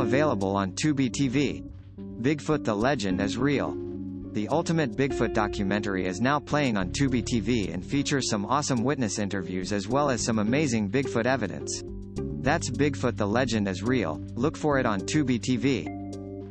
[0.00, 1.64] available on Tubi TV.
[2.22, 3.76] Bigfoot the Legend is Real.
[4.32, 9.18] The ultimate Bigfoot documentary is now playing on Tubi TV and features some awesome witness
[9.18, 11.82] interviews as well as some amazing Bigfoot evidence.
[12.42, 15.88] That's Bigfoot the Legend is Real, look for it on Tubi TV.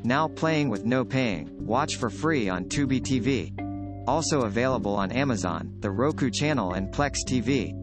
[0.04, 3.54] Now playing with no paying, watch for free on Tubi TV.
[4.07, 7.79] Also available on Amazon, the Roku channel and Plex TV.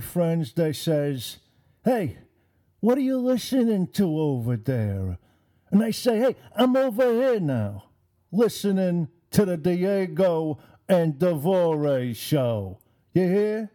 [0.00, 1.38] Friends they says,
[1.84, 2.18] "Hey,
[2.80, 5.18] what are you listening to over there?"
[5.70, 7.84] And I say, "Hey, I'm over here now,
[8.32, 12.78] listening to the Diego and Devore show.
[13.14, 13.70] You hear?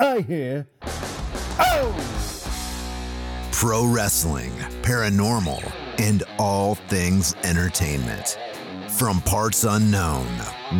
[0.00, 0.68] I hear.
[1.58, 2.16] Oh!"
[3.56, 4.52] pro wrestling,
[4.82, 8.38] paranormal, and all things entertainment.
[8.98, 10.28] From parts unknown,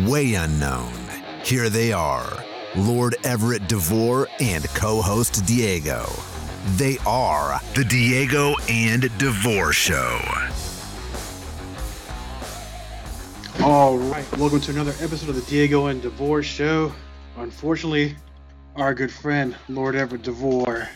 [0.05, 0.93] way unknown,
[1.43, 2.43] here they are
[2.75, 6.07] Lord Everett DeVore and co host Diego.
[6.75, 10.19] They are the Diego and DeVore Show.
[13.63, 16.91] All right, welcome to another episode of the Diego and DeVore Show.
[17.37, 18.15] Unfortunately,
[18.75, 20.89] our good friend Lord Everett DeVore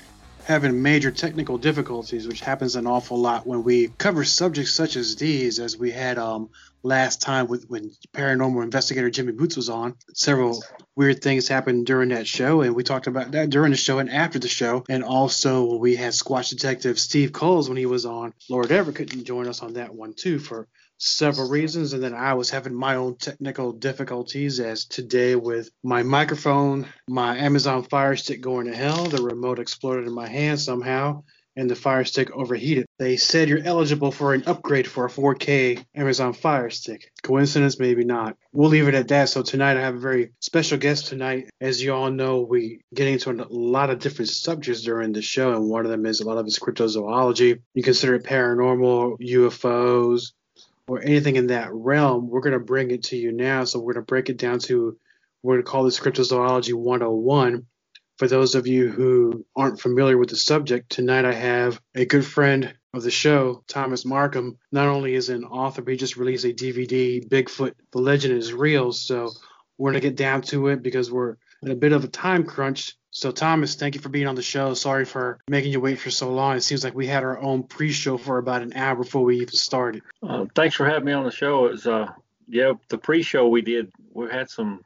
[0.45, 5.15] having major technical difficulties, which happens an awful lot when we cover subjects such as
[5.15, 6.49] these, as we had um,
[6.83, 9.95] last time with when paranormal investigator Jimmy Boots was on.
[10.13, 10.63] Several
[10.95, 14.09] weird things happened during that show, and we talked about that during the show and
[14.09, 14.83] after the show.
[14.89, 18.33] And also, we had Squatch Detective Steve Coles when he was on.
[18.49, 20.67] Lord Everett couldn't join us on that one too for
[21.01, 26.03] several reasons and then i was having my own technical difficulties as today with my
[26.03, 31.23] microphone my amazon fire stick going to hell the remote exploded in my hand somehow
[31.55, 32.85] and the fire stick overheated.
[32.97, 37.11] They said you're eligible for an upgrade for a 4k amazon fire stick.
[37.23, 37.79] Coincidence?
[37.79, 38.37] Maybe not.
[38.53, 39.29] We'll leave it at that.
[39.29, 41.49] So tonight i have a very special guest tonight.
[41.59, 45.53] As you all know we get into a lot of different subjects during the show
[45.53, 47.59] and one of them is a lot of it's cryptozoology.
[47.73, 50.31] You consider it paranormal ufos
[50.91, 53.63] or anything in that realm, we're going to bring it to you now.
[53.63, 54.97] So we're going to break it down to,
[55.41, 57.65] we're going to call this Cryptozoology 101.
[58.17, 62.25] For those of you who aren't familiar with the subject, tonight I have a good
[62.25, 64.57] friend of the show, Thomas Marcum.
[64.73, 68.51] Not only is an author, but he just released a DVD, Bigfoot, The Legend is
[68.51, 68.91] Real.
[68.91, 69.29] So
[69.77, 72.43] we're going to get down to it because we're in a bit of a time
[72.43, 74.73] crunch so, Thomas, thank you for being on the show.
[74.73, 76.55] Sorry for making you wait for so long.
[76.55, 79.49] It seems like we had our own pre-show for about an hour before we even
[79.49, 80.01] started.
[80.23, 81.65] Uh, thanks for having me on the show.
[81.65, 82.07] It was, uh,
[82.47, 83.91] yeah, the pre-show we did.
[84.13, 84.83] We had some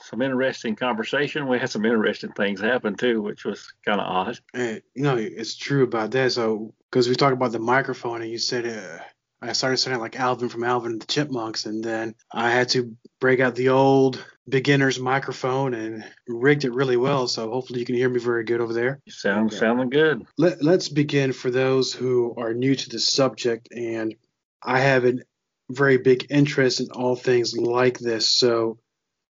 [0.00, 1.48] some interesting conversation.
[1.48, 4.38] We had some interesting things happen too, which was kind of odd.
[4.54, 6.32] And, you know, it's true about that.
[6.32, 9.02] So, because we talked about the microphone, and you said uh,
[9.40, 12.96] I started sounding like Alvin from Alvin and the Chipmunks, and then I had to
[13.20, 17.28] break out the old beginner's microphone and rigged it really well.
[17.28, 19.00] So hopefully you can hear me very good over there.
[19.04, 20.24] You sound sounding good.
[20.36, 24.14] Let, let's begin for those who are new to the subject, and
[24.62, 25.14] I have a
[25.70, 28.28] very big interest in all things like this.
[28.28, 28.78] So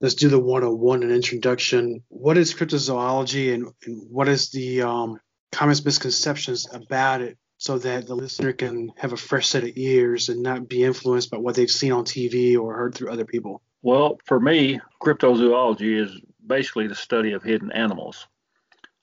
[0.01, 2.05] let's do the 101 an introduction.
[2.09, 5.19] What is cryptozoology, and, and what is the um,
[5.51, 7.39] common misconceptions about it?
[7.59, 11.31] So that the listener can have a fresh set of ears and not be influenced
[11.31, 13.63] by what they've seen on TV or heard through other people?
[13.83, 18.27] Well, for me, cryptozoology is basically the study of hidden animals.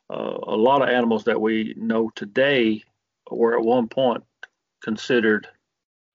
[0.10, 2.84] Uh, a lot of animals that we know today
[3.32, 4.24] were at one point
[4.84, 5.48] considered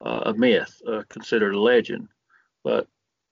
[0.05, 2.09] uh, a myth, uh, considered a legend,
[2.63, 2.87] but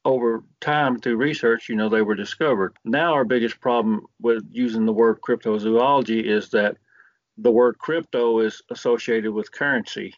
[0.04, 2.76] over time through research, you know, they were discovered.
[2.84, 6.76] Now, our biggest problem with using the word cryptozoology is that
[7.38, 10.14] the word crypto is associated with currency.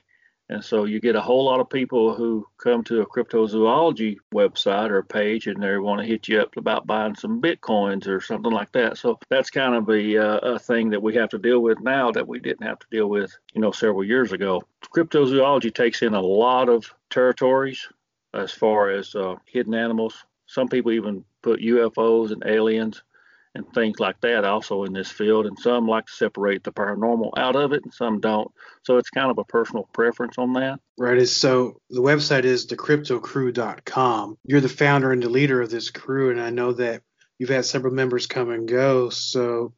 [0.50, 4.90] And so you get a whole lot of people who come to a cryptozoology website
[4.90, 8.52] or page and they want to hit you up about buying some bitcoins or something
[8.52, 8.96] like that.
[8.96, 12.10] So that's kind of a, uh, a thing that we have to deal with now
[12.12, 14.62] that we didn't have to deal with, you know, several years ago.
[14.94, 17.86] Cryptozoology takes in a lot of territories
[18.32, 20.24] as far as uh, hidden animals.
[20.46, 23.02] Some people even put UFOs and aliens
[23.58, 25.46] and things like that also in this field.
[25.46, 28.50] And some like to separate the paranormal out of it, and some don't.
[28.82, 30.80] So it's kind of a personal preference on that.
[30.96, 31.28] Right.
[31.28, 34.38] So the website is thecryptocrew.com.
[34.44, 37.02] You're the founder and the leader of this crew, and I know that
[37.38, 39.10] you've had several members come and go.
[39.10, 39.74] So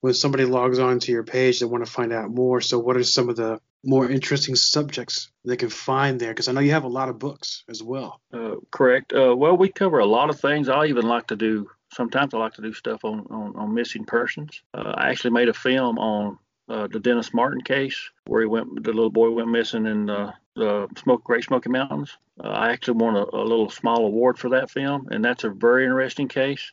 [0.00, 2.60] when somebody logs on to your page, they want to find out more.
[2.60, 6.30] So what are some of the more interesting subjects they can find there?
[6.30, 8.20] Because I know you have a lot of books as well.
[8.32, 9.12] Uh, correct.
[9.12, 10.68] Uh, well, we cover a lot of things.
[10.68, 14.04] I even like to do sometimes I like to do stuff on, on, on missing
[14.04, 14.62] persons.
[14.74, 18.82] Uh, I actually made a film on uh, the Dennis Martin case where he went,
[18.82, 22.16] the little boy went missing in the, the Smoke, Great Smoky Mountains.
[22.42, 25.50] Uh, I actually won a, a, little small award for that film, and that's a
[25.50, 26.72] very interesting case.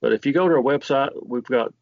[0.00, 1.72] But if you go to our website, we've got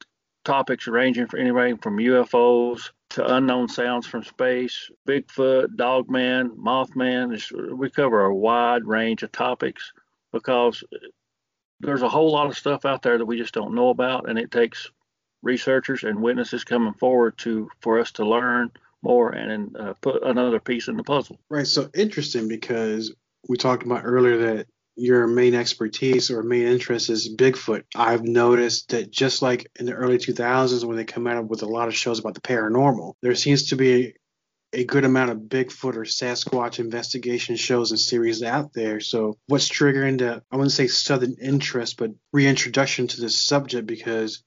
[0.45, 7.39] topics ranging from anywhere from UFOs to unknown sounds from space, Bigfoot, Dogman, Mothman.
[7.77, 9.93] We cover a wide range of topics
[10.33, 10.83] because
[11.81, 14.39] there's a whole lot of stuff out there that we just don't know about, and
[14.39, 14.91] it takes
[15.43, 18.71] researchers and witnesses coming forward to for us to learn
[19.03, 21.39] more and uh, put another piece in the puzzle.
[21.49, 21.67] Right.
[21.67, 23.15] So interesting because
[23.49, 24.67] we talked about earlier that
[24.97, 27.85] your main expertise or main interest is Bigfoot.
[27.95, 31.69] I've noticed that just like in the early 2000s when they come out with a
[31.69, 34.15] lot of shows about the paranormal, there seems to be
[34.73, 39.01] a good amount of Bigfoot or Sasquatch investigation shows and series out there.
[39.01, 43.87] So, what's triggering the, I wouldn't say sudden interest, but reintroduction to this subject?
[43.87, 44.43] Because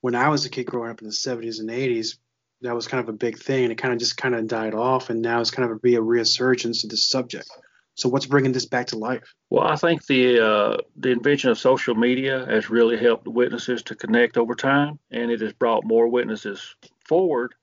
[0.00, 2.16] when I was a kid growing up in the 70s and 80s,
[2.60, 4.74] that was kind of a big thing, and it kind of just kind of died
[4.74, 7.48] off, and now it's kind of a, be a resurgence of this subject.
[7.96, 9.34] So what's bringing this back to life?
[9.50, 13.94] Well, I think the uh, the invention of social media has really helped witnesses to
[13.94, 16.74] connect over time, and it has brought more witnesses
[17.06, 17.54] forward,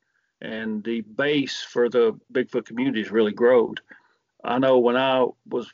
[0.42, 3.76] and the base for the Bigfoot community really grown.
[4.44, 5.72] I know when I was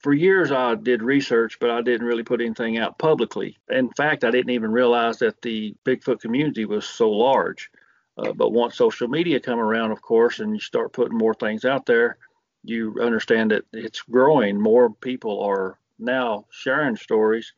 [0.00, 3.58] for years I did research, but I didn't really put anything out publicly.
[3.70, 7.70] In fact, I didn't even realize that the Bigfoot community was so large.
[8.16, 11.64] Uh, but once social media come around, of course, and you start putting more things
[11.64, 12.18] out there,
[12.64, 14.60] you understand that it's growing.
[14.60, 17.52] More people are now sharing stories,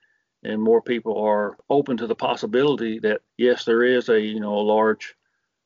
[0.45, 4.55] and more people are open to the possibility that yes, there is a you know
[4.55, 5.17] a large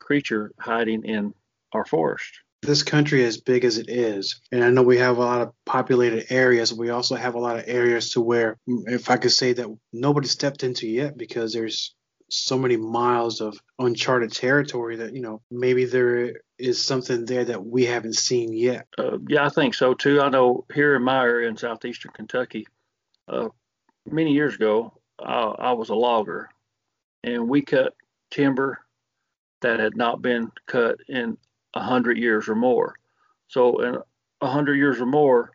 [0.06, 1.34] creature hiding in
[1.72, 2.30] our forest.
[2.62, 5.52] This country, as big as it is, and I know we have a lot of
[5.66, 9.52] populated areas, we also have a lot of areas to where, if I could say
[9.52, 11.94] that nobody stepped into yet because there's
[12.28, 17.64] so many miles of uncharted territory that you know maybe there is something there that
[17.64, 18.86] we haven't seen yet.
[18.98, 20.20] Uh, yeah, I think so too.
[20.20, 22.66] I know here in my area in southeastern Kentucky,
[23.28, 23.48] uh,
[24.10, 26.48] many years ago, I, I was a logger,
[27.22, 27.94] and we cut
[28.30, 28.80] timber
[29.62, 31.36] that had not been cut in
[31.74, 32.94] a hundred years or more.
[33.48, 33.98] So in
[34.40, 35.52] a hundred years or more,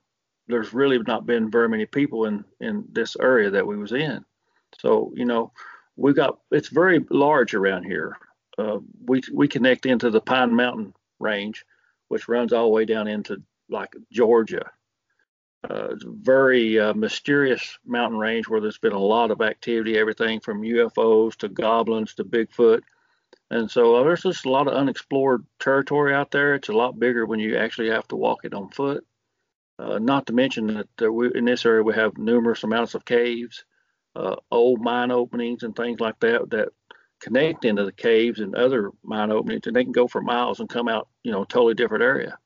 [0.47, 4.23] there's really not been very many people in in this area that we was in.
[4.79, 5.51] So you know
[5.95, 8.17] we got it's very large around here.
[8.57, 11.65] Uh, we we connect into the Pine Mountain range,
[12.07, 14.69] which runs all the way down into like Georgia.
[15.69, 19.97] Uh, it's a very uh, mysterious mountain range where there's been a lot of activity,
[19.97, 22.81] everything from UFOs to goblins to Bigfoot.
[23.51, 26.55] And so uh, there's just a lot of unexplored territory out there.
[26.55, 29.05] It's a lot bigger when you actually have to walk it on foot.
[29.77, 33.63] Uh, not to mention that we, in this area we have numerous amounts of caves
[34.15, 36.69] uh, old mine openings and things like that that
[37.19, 40.69] connect into the caves and other mine openings, and they can go for miles and
[40.69, 42.37] come out, you know, a totally different area.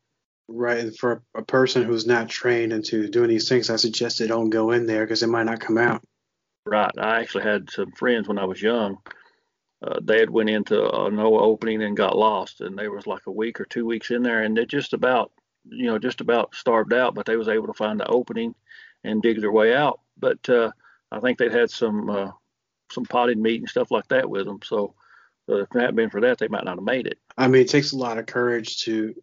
[0.47, 0.79] Right.
[0.79, 4.49] And for a person who's not trained into doing these things, I suggest they don't
[4.49, 6.03] go in there because they might not come out.
[6.65, 6.91] Right.
[6.99, 8.97] I actually had some friends when I was young.
[9.81, 13.27] Uh, they had went into an old opening and got lost, and they was like
[13.27, 15.31] a week or two weeks in there, and they just about,
[15.65, 18.55] you know, just about starved out, but they was able to find the opening
[19.03, 19.99] and dig their way out.
[20.17, 20.71] But uh,
[21.11, 22.31] I think they'd had some uh,
[22.91, 24.59] some potted meat and stuff like that with them.
[24.63, 24.95] So
[25.49, 27.19] uh, if it hadn't been for that, they might not have made it.
[27.37, 29.13] I mean, it takes a lot of courage to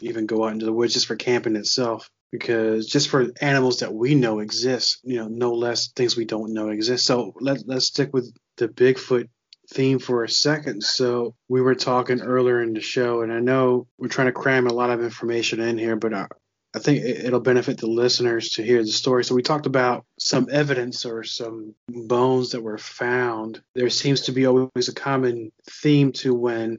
[0.00, 2.10] even go out into the woods just for camping itself.
[2.32, 6.54] Because just for animals that we know exist, you know, no less things we don't
[6.54, 7.04] know exist.
[7.04, 9.28] So let, let's stick with the Bigfoot
[9.70, 10.82] theme for a second.
[10.82, 14.66] So we were talking earlier in the show, and I know we're trying to cram
[14.66, 16.26] a lot of information in here, but I,
[16.74, 19.24] I think it'll benefit the listeners to hear the story.
[19.24, 23.62] So we talked about some evidence or some bones that were found.
[23.74, 26.78] There seems to be always a common theme to when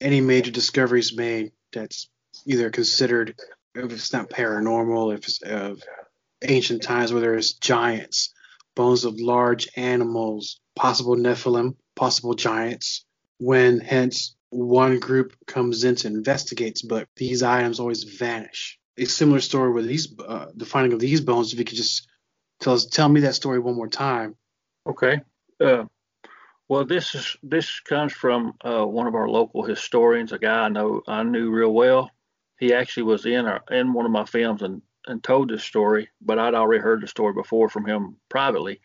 [0.00, 2.08] any major discovery is made that's
[2.46, 3.34] either considered
[3.74, 5.82] if it's not paranormal, if it's of
[6.42, 8.32] ancient times where there's giants,
[8.74, 13.04] bones of large animals, possible Nephilim, possible giants,
[13.38, 19.40] when hence one group comes in to investigate, but these items always vanish a similar
[19.40, 21.52] story with these uh, the finding of these bones.
[21.52, 22.08] If you could just
[22.60, 24.36] tell us, tell me that story one more time.
[24.88, 25.20] Okay.
[25.60, 25.84] Uh,
[26.68, 30.68] well, this is this comes from uh, one of our local historians, a guy I
[30.68, 32.10] know I knew real well.
[32.58, 36.08] He actually was in our, in one of my films and and told this story,
[36.20, 38.80] but I'd already heard the story before from him privately.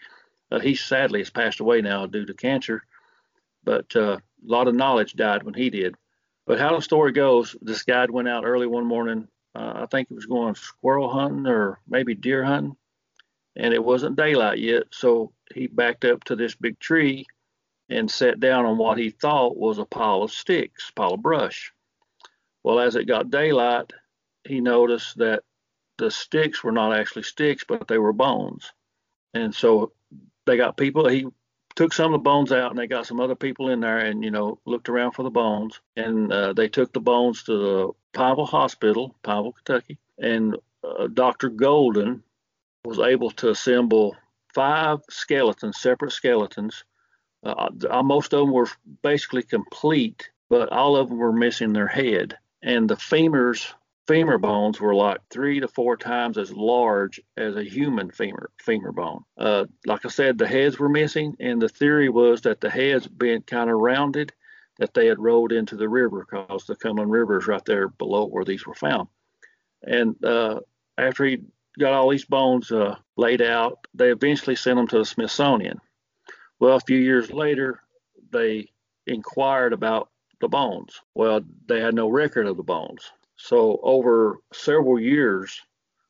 [0.52, 2.84] Uh, he sadly has passed away now due to cancer,
[3.64, 5.96] but uh, a lot of knowledge died when he did.
[6.46, 10.08] But how the story goes, this guy went out early one morning uh, I think
[10.08, 12.78] he was going squirrel hunting or maybe deer hunting,
[13.56, 14.84] and it wasn't daylight yet.
[14.92, 17.26] So he backed up to this big tree
[17.90, 21.74] and sat down on what he thought was a pile of sticks, pile of brush.
[22.64, 23.92] Well, as it got daylight,
[24.48, 25.44] he noticed that
[25.98, 28.72] the sticks were not actually sticks, but they were bones.
[29.34, 29.92] And so
[30.52, 31.28] they got people, he
[31.76, 34.22] took some of the bones out and they got some other people in there and
[34.22, 37.92] you know looked around for the bones and uh, they took the bones to the
[38.14, 41.48] Pineville Hospital, Pineville, Kentucky, and uh, Dr.
[41.48, 42.24] Golden
[42.84, 44.18] was able to assemble
[44.54, 46.84] five skeletons, separate skeletons.
[47.44, 47.70] Uh,
[48.04, 48.68] most of them were
[49.02, 52.38] basically complete, but all of them were missing their head.
[52.62, 53.74] And the femurs
[54.08, 58.92] femur bones were like three to four times as large as a human femur femur
[58.92, 59.24] bone.
[59.38, 63.08] Uh, like I said, the heads were missing, and the theory was that the heads
[63.08, 64.34] being kind of rounded,
[64.80, 68.26] that they had rolled into the river because the Cumberland River is right there below
[68.26, 69.08] where these were found.
[69.84, 70.62] And uh,
[70.98, 71.40] after he
[71.80, 75.80] got all these bones uh, laid out, they eventually sent them to the Smithsonian.
[76.60, 77.82] Well, a few years later,
[78.32, 78.70] they
[79.08, 80.10] inquired about
[80.42, 81.00] the bones.
[81.16, 83.12] Well, they had no record of the bones.
[83.44, 85.60] So over several years,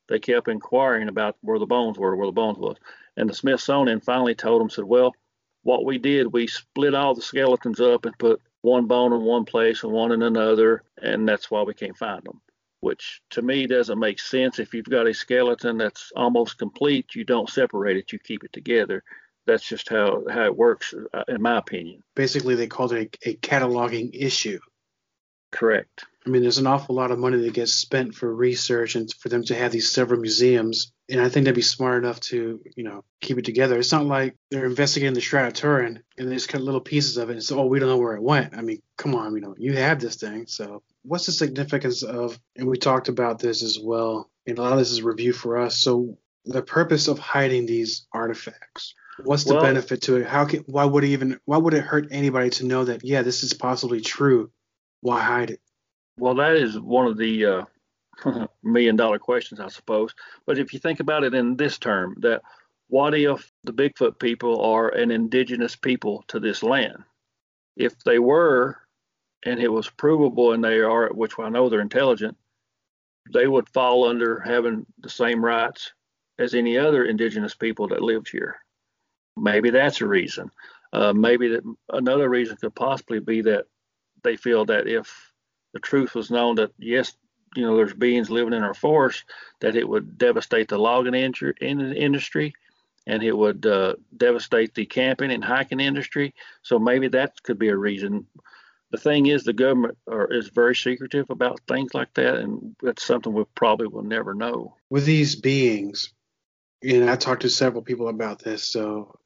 [0.08, 2.76] they kept inquiring about where the bones were, where the bones was.
[3.16, 5.14] And the Smithsonian finally told them, said, well,
[5.62, 9.44] what we did, we split all the skeletons up and put one bone in one
[9.44, 12.40] place and one in another, and that's why we can't find them.
[12.80, 14.58] Which to me doesn't make sense.
[14.58, 18.52] If you've got a skeleton that's almost complete, you don't separate it, you keep it
[18.52, 19.04] together.
[19.46, 22.02] That's just how, how it works, uh, in my opinion.
[22.14, 24.60] Basically, they called it a, a cataloging issue.
[25.50, 26.04] Correct.
[26.24, 29.28] I mean, there's an awful lot of money that gets spent for research and for
[29.28, 30.92] them to have these several museums.
[31.10, 33.76] And I think they'd be smart enough to, you know, keep it together.
[33.76, 37.16] It's not like they're investigating the Shroud of Turin and they just cut little pieces
[37.16, 38.56] of it and say, oh, we don't know where it went.
[38.56, 40.46] I mean, come on, you know, you have this thing.
[40.46, 44.72] So what's the significance of, and we talked about this as well, and a lot
[44.72, 45.78] of this is review for us.
[45.78, 48.94] So the purpose of hiding these artifacts.
[49.24, 50.26] What's the well, benefit to it?
[50.26, 53.22] How can, why would it even, why would it hurt anybody to know that, yeah,
[53.22, 54.50] this is possibly true?
[55.00, 55.60] Why hide it?
[56.18, 57.64] Well, that is one of the uh,
[58.62, 60.14] million dollar questions, I suppose.
[60.46, 62.42] But if you think about it in this term, that
[62.88, 67.04] what if the Bigfoot people are an indigenous people to this land?
[67.76, 68.76] If they were,
[69.44, 72.36] and it was provable, and they are, which I know they're intelligent,
[73.32, 75.92] they would fall under having the same rights
[76.38, 78.56] as any other indigenous people that lived here.
[79.36, 80.50] Maybe that's a reason.
[80.92, 83.64] Uh, maybe that another reason could possibly be that
[84.22, 85.31] they feel that if
[85.72, 87.14] the truth was known that yes,
[87.54, 89.24] you know, there's beings living in our forest,
[89.60, 92.54] that it would devastate the logging industry
[93.06, 96.34] and it would uh, devastate the camping and hiking industry.
[96.62, 98.26] So maybe that could be a reason.
[98.90, 103.04] The thing is, the government are, is very secretive about things like that, and that's
[103.04, 104.76] something we probably will never know.
[104.90, 106.12] With these beings,
[106.82, 109.18] and I talked to several people about this, so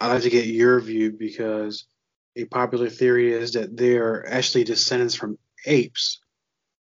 [0.00, 1.84] I'd like to get your view because
[2.34, 6.20] a popular theory is that they are actually descendants from apes.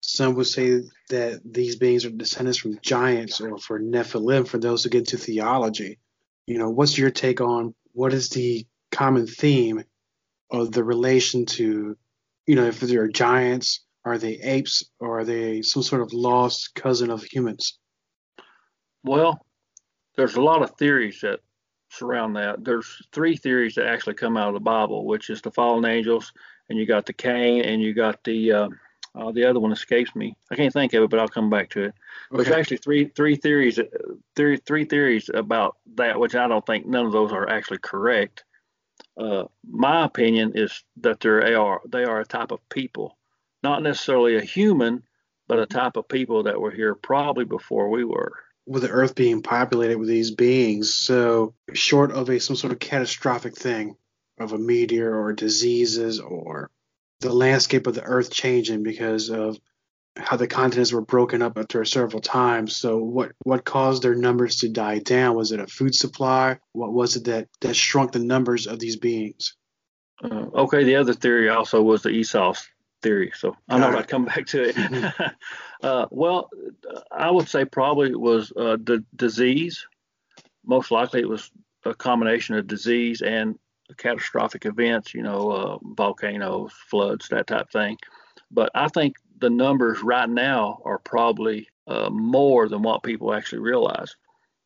[0.02, 4.84] Some would say that these beings are descendants from giants or for Nephilim for those
[4.84, 6.00] who get into theology.
[6.48, 9.84] You know, what's your take on what is the common theme
[10.52, 11.98] of the relation to,
[12.48, 16.74] you know, if they're giants, are they apes or are they some sort of lost
[16.76, 17.78] cousin of humans?
[19.04, 19.46] Well,
[20.16, 21.40] there's a lot of theories that
[21.90, 22.64] surround that.
[22.64, 26.32] There's three theories that actually come out of the Bible, which is the fallen angels,
[26.72, 28.70] and you got the Cain, and you got the uh,
[29.14, 30.36] uh, the other one escapes me.
[30.50, 31.94] I can't think of it, but I'll come back to it.
[32.32, 32.44] Okay.
[32.44, 33.84] There's actually three three theories uh,
[34.36, 38.46] three three theories about that, which I don't think none of those are actually correct.
[39.18, 43.18] Uh, my opinion is that they are they are a type of people,
[43.62, 45.04] not necessarily a human,
[45.48, 48.32] but a type of people that were here probably before we were.
[48.66, 52.80] With the Earth being populated with these beings, so short of a some sort of
[52.80, 53.98] catastrophic thing,
[54.40, 56.70] of a meteor or diseases or
[57.20, 59.58] the landscape of the earth changing because of
[60.18, 62.76] how the continents were broken up after several times.
[62.76, 65.36] So what what caused their numbers to die down?
[65.36, 66.60] Was it a food supply?
[66.74, 69.56] What was it that that shrunk the numbers of these beings?
[70.24, 72.68] Uh, okay, the other theory also was the Esau's
[73.02, 73.32] theory.
[73.36, 74.76] So I know I'd come back to it.
[74.76, 75.24] Mm-hmm.
[75.84, 76.50] uh, well,
[77.12, 79.86] I would say probably it was uh, the disease.
[80.66, 81.50] Most likely it was
[81.86, 83.58] a combination of disease and
[83.96, 87.98] catastrophic events, you know, uh, volcanoes, floods, that type of thing.
[88.52, 93.60] But I think the numbers right now are probably uh, more than what people actually
[93.60, 94.16] realize.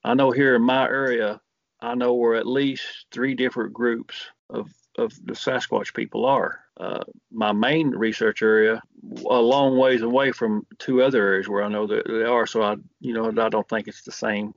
[0.04, 1.42] I know here in my area,
[1.82, 6.60] I know where at least three different groups of, of the Sasquatch people are.
[6.78, 8.82] Uh, my main research area,
[9.30, 12.46] a long ways away from two other areas where I know that they are.
[12.46, 14.54] So I, you know, I don't think it's the same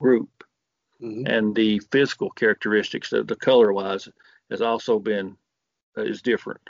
[0.00, 0.28] group
[1.02, 1.26] mm-hmm.
[1.26, 4.08] and the physical characteristics, the, the color wise,
[4.50, 5.36] has also been
[5.96, 6.60] uh, is different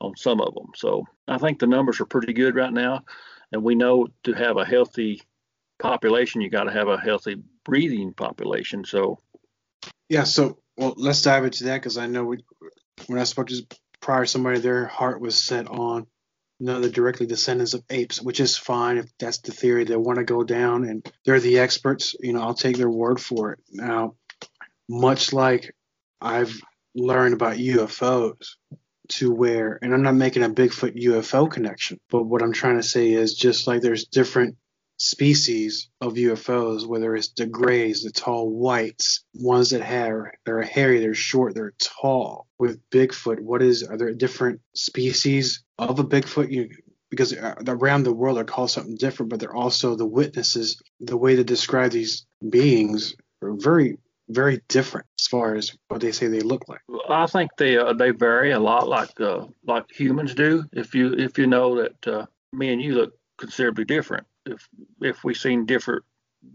[0.00, 0.70] on some of them.
[0.74, 3.04] So I think the numbers are pretty good right now,
[3.52, 5.22] and we know to have a healthy
[5.78, 8.84] population, you got to have a healthy breathing population.
[8.84, 9.18] So
[10.08, 12.44] yeah, so Well, let's dive into that because I know we,
[13.06, 13.66] when I spoke to
[14.00, 16.06] prior somebody, their heart was set on
[16.60, 20.18] no, they're directly descendants of apes, which is fine if that's the theory they want
[20.18, 22.14] to go down and they're the experts.
[22.20, 23.60] You know, I'll take their word for it.
[23.70, 24.14] Now,
[24.88, 25.74] much like
[26.20, 26.60] I've
[26.94, 28.56] learned about UFOs,
[29.06, 32.82] to where, and I'm not making a Bigfoot UFO connection, but what I'm trying to
[32.82, 34.56] say is just like there's different
[34.96, 41.00] species of UFOs, whether it's the grays, the tall whites, ones that have they're hairy,
[41.00, 42.46] they're short, they're tall.
[42.58, 46.50] With Bigfoot, what is are there different species of a Bigfoot?
[46.50, 46.70] You
[47.10, 50.82] because uh, around the world they're called something different, but they're also the witnesses.
[51.00, 56.12] The way to describe these beings are very very different as far as what they
[56.12, 56.80] say they look like.
[57.08, 60.64] I think they uh, they vary a lot, like uh, like humans do.
[60.72, 64.68] If you if you know that uh, me and you look considerably different, if
[65.00, 66.04] if we seen different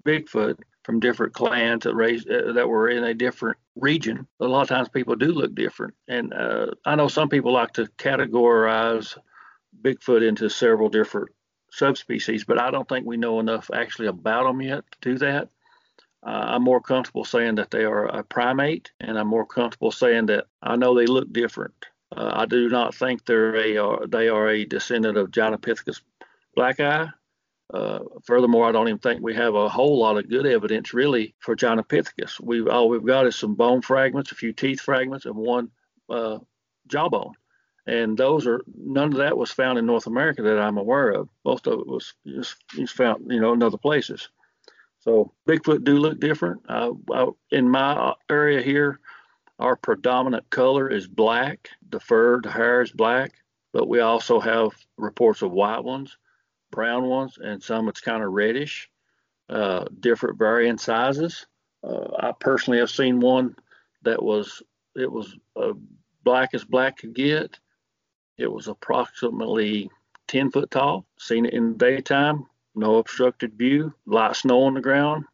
[0.05, 0.57] Bigfoot
[0.89, 4.69] from different clans that raised uh, that were in a different region, a lot of
[4.69, 5.93] times people do look different.
[6.07, 9.15] And uh, I know some people like to categorize
[9.83, 11.29] Bigfoot into several different
[11.71, 15.49] subspecies, but I don't think we know enough actually about them yet to do that.
[16.25, 20.25] Uh, I'm more comfortable saying that they are a primate, and I'm more comfortable saying
[20.25, 21.75] that I know they look different.
[22.17, 26.01] Uh, I do not think they're a uh, they are a descendant of Gigantopithecus
[26.57, 27.13] blacki.
[27.71, 31.35] Uh, furthermore, I don't even think we have a whole lot of good evidence really
[31.39, 32.39] for Gigantopithecus.
[32.41, 35.69] We've all we've got is some bone fragments, a few teeth fragments, and one
[36.09, 36.39] uh,
[36.87, 37.33] jawbone.
[37.85, 41.29] And those are none of that was found in North America that I'm aware of.
[41.45, 44.29] Most of it was just, just found, you know, in other places.
[44.99, 46.61] So Bigfoot do look different.
[46.67, 46.91] Uh,
[47.51, 48.99] in my area here,
[49.57, 51.69] our predominant color is black.
[51.89, 53.33] The fur, the hair is black,
[53.73, 56.17] but we also have reports of white ones
[56.71, 58.89] brown ones, and some it's kind of reddish,
[59.49, 61.45] uh, different varying sizes.
[61.83, 63.55] Uh, I personally have seen one
[64.03, 64.61] that was
[64.95, 65.73] it was uh,
[66.23, 67.59] black as black could get.
[68.37, 69.89] It was approximately
[70.27, 71.05] 10 foot tall.
[71.17, 75.25] Seen it in the daytime, no obstructed view, light snow on the ground.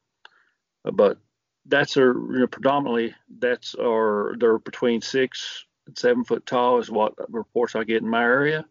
[0.83, 1.17] Uh, but
[1.65, 6.91] that's a you know, predominantly that's or they're between six and seven foot tall is
[6.91, 8.65] what reports I get in my area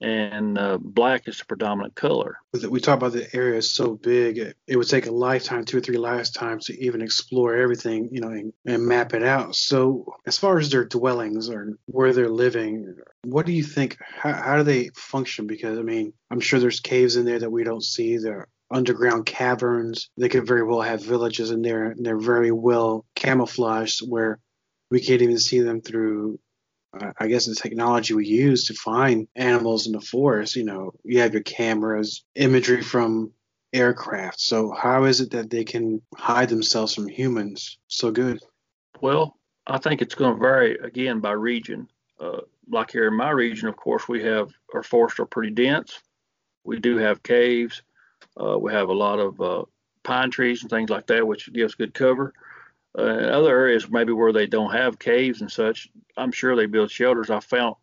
[0.00, 2.38] and uh, black is the predominant color.
[2.68, 5.78] We talk about the area is so big, it, it, would take a lifetime, two
[5.78, 9.54] or three lifetimes to even explore everything, you know, and, and, map it out.
[9.54, 13.98] So, as far as their dwellings or where they're living, what do you think?
[14.00, 15.46] How, how do they function?
[15.46, 18.16] Because, I mean, I'm sure there's caves in there that we don't see.
[18.16, 20.10] There underground caverns.
[20.16, 24.38] They could very well have villages in there, and they're very well camouflaged where
[24.90, 26.38] we can't even see them through
[26.92, 31.20] I guess the technology we use to find animals in the forest, you know, you
[31.20, 33.32] have your cameras, imagery from
[33.72, 34.40] aircraft.
[34.40, 38.40] So how is it that they can hide themselves from humans so good?
[39.00, 41.88] Well, I think it's going to vary again by region.
[42.18, 46.00] Uh, like here in my region, of course, we have our forests are pretty dense.
[46.64, 47.82] We do have caves.
[48.40, 49.64] Uh, we have a lot of uh,
[50.02, 52.32] pine trees and things like that, which gives good cover.
[52.98, 56.66] Uh, in other areas, maybe where they don't have caves and such, I'm sure they
[56.66, 57.30] build shelters.
[57.30, 57.76] I found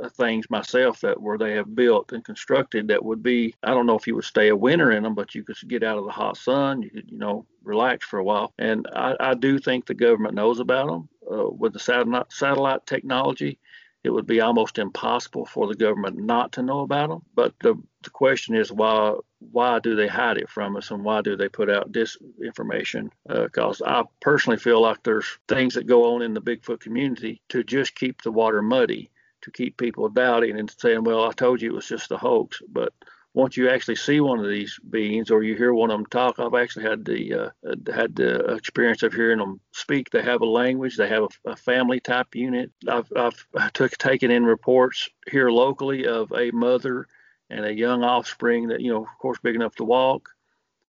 [0.00, 3.86] uh, things myself that where they have built and constructed that would be I don't
[3.86, 6.04] know if you would stay a winter in them, but you could get out of
[6.04, 8.52] the hot sun, you could you know relax for a while.
[8.58, 12.86] And I, I do think the government knows about them uh, with the satellite satellite
[12.86, 13.58] technology
[14.02, 17.22] it would be almost impossible for the government not to know about them.
[17.34, 19.14] But the, the question is why
[19.52, 23.10] why do they hide it from us and why do they put out disinformation?
[23.26, 27.40] Because uh, I personally feel like there's things that go on in the Bigfoot community
[27.48, 29.10] to just keep the water muddy,
[29.42, 32.60] to keep people doubting and saying, well, I told you it was just a hoax.
[32.68, 32.92] But
[33.32, 36.40] once you actually see one of these beings or you hear one of them talk,
[36.40, 37.50] I've actually had the uh,
[37.92, 40.10] had the experience of hearing them speak.
[40.10, 40.96] They have a language.
[40.96, 42.72] They have a, a family type unit.
[42.88, 47.06] I've I've took taken in reports here locally of a mother
[47.50, 50.28] and a young offspring that you know, of course, big enough to walk.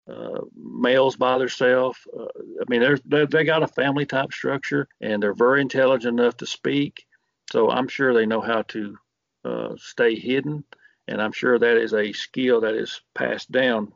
[0.08, 1.98] Uh, males by themselves.
[2.16, 6.20] Uh, I mean, they're, they they got a family type structure and they're very intelligent
[6.20, 7.08] enough to speak.
[7.52, 8.98] So I'm sure they know how to
[9.46, 10.64] uh, stay hidden
[11.08, 13.92] and I'm sure that is a skill that is passed down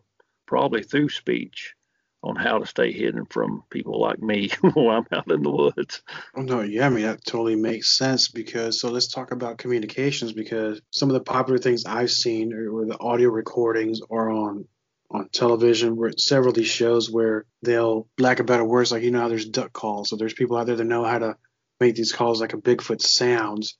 [0.45, 1.75] probably through speech
[2.21, 6.01] on how to stay hidden from people like me when I'm out in the woods.
[6.35, 10.33] Oh no, yeah, I mean that totally makes sense because so let's talk about communications
[10.33, 14.65] because some of the popular things I've seen or the audio recordings are on
[15.11, 19.09] on television where several of these shows where they'll lack of better words like you
[19.09, 21.35] know how there's duck calls so there's people out there that know how to
[21.79, 23.77] make these calls like a Bigfoot sounds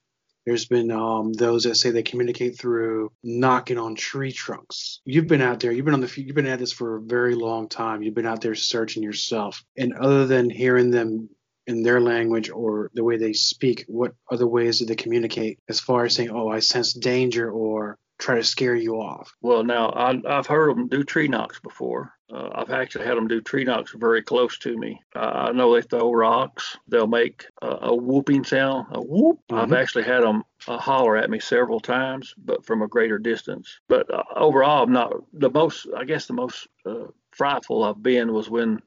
[0.50, 5.00] there's been um, those that say they communicate through knocking on tree trunks.
[5.06, 5.72] You've been out there.
[5.72, 6.12] You've been on the.
[6.22, 8.02] You've been at this for a very long time.
[8.02, 9.64] You've been out there searching yourself.
[9.78, 11.30] And other than hearing them
[11.68, 13.86] in their language or the way they speak?
[13.88, 18.00] What other ways do they communicate as far as saying, "Oh, I sense danger," or
[18.20, 19.34] try to scare you off?
[19.42, 22.14] Well, now I, have heard them do tree knocks before.
[22.32, 25.02] Uh, I've actually had them do tree knocks very close to me.
[25.16, 26.78] Uh, I know they throw rocks.
[26.88, 29.40] They'll make a whooping sound, a whoop.
[29.50, 29.56] Mm-hmm.
[29.56, 33.80] I've actually had them uh, holler at me several times, but from a greater distance.
[33.88, 35.88] But uh, overall, I'm not the most.
[35.98, 38.80] I guess the most uh, frightful I've been was when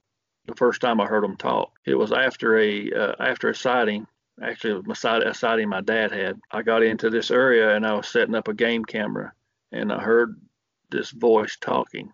[0.47, 1.73] the first time I heard them talk.
[1.85, 4.07] It was after a uh, after a sighting.
[4.41, 6.41] Actually, it was a sighting my dad had.
[6.51, 9.33] I got into this area and I was setting up a game camera,
[9.73, 10.41] and I heard
[10.91, 12.13] this voice talking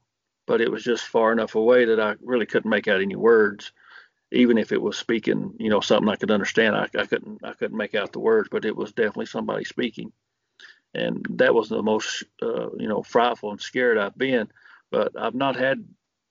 [0.49, 3.71] but it was just far enough away that I really couldn't make out any words.
[4.33, 7.53] Even if it was speaking, you know, something I could understand, I, I couldn't I
[7.53, 10.13] couldn't make out the words, but it was definitely somebody speaking,
[10.95, 14.49] and that was the most uh, you know frightful and scared I've been.
[14.91, 15.85] But I've not had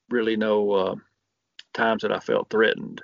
[0.10, 0.96] really no uh,
[1.74, 3.02] times that I felt threatened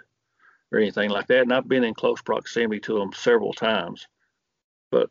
[0.74, 4.08] or anything like that, and I've been in close proximity to them several times.
[4.90, 5.10] But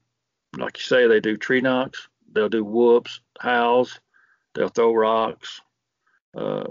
[0.59, 4.01] like you say, they do tree knocks, they'll do whoops, howls,
[4.55, 5.61] they'll throw rocks,
[6.37, 6.65] uh,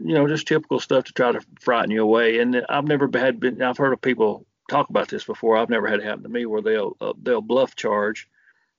[0.00, 2.40] you know, just typical stuff to try to frighten you away.
[2.40, 3.62] And I've never had been.
[3.62, 5.56] I've heard of people talk about this before.
[5.56, 8.28] I've never had it happen to me where they'll uh, they'll bluff charge,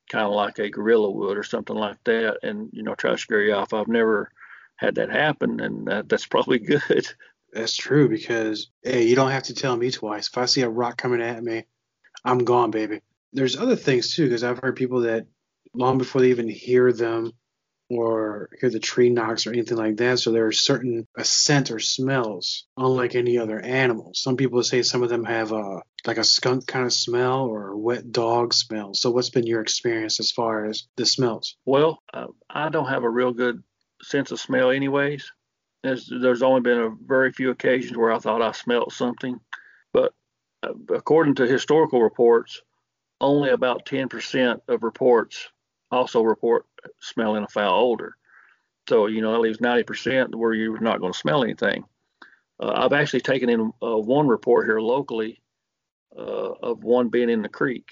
[0.09, 3.17] kind of like a gorilla would or something like that, and you know try to
[3.17, 3.73] scare you off.
[3.73, 4.31] I've never
[4.75, 7.07] had that happen, and that, that's probably good.
[7.55, 10.27] That's true because hey, you don't have to tell me twice.
[10.27, 11.63] If I see a rock coming at me,
[12.25, 12.99] I'm gone, baby.
[13.31, 15.25] There's other things too because I've heard people that
[15.73, 17.31] long before they even hear them
[17.89, 20.19] or hear the tree knocks or anything like that.
[20.19, 24.11] So there are certain a scent or smells, unlike any other animal.
[24.15, 27.69] Some people say some of them have a like a skunk kind of smell or
[27.69, 28.93] a wet dog smell.
[28.95, 31.55] So what's been your experience as far as the smells?
[31.65, 33.63] Well, uh, I don't have a real good
[34.01, 35.31] sense of smell, anyways.
[35.85, 39.39] There's, there's only been a very few occasions where I thought I smelled something,
[39.93, 40.13] but
[40.63, 42.63] uh, according to historical reports,
[43.21, 45.47] only about 10% of reports
[45.91, 46.65] also report
[46.99, 48.17] smelling a foul odor.
[48.89, 51.83] So, you know, that leaves 90% where you're not going to smell anything.
[52.59, 55.39] Uh, I've actually taken in uh, one report here locally
[56.17, 56.21] uh,
[56.63, 57.91] of one being in the creek.